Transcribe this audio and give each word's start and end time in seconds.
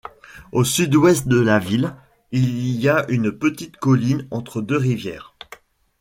Au 0.51 0.63
sud-ouest 0.63 1.27
de 1.27 1.39
la 1.39 1.59
ville, 1.59 1.95
il 2.31 2.71
y 2.75 2.89
a 2.89 3.07
une 3.11 3.31
petite 3.31 3.77
colline 3.77 4.25
entre 4.31 4.59
deux 4.63 4.75
rivières. 4.77 5.35